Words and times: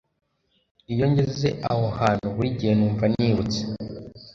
iyo 0.93 1.05
ngeze 1.11 1.49
aho 1.71 1.85
hantu 1.99 2.25
burigihe 2.35 2.73
numva 2.75 3.05
nibutse 3.13 3.61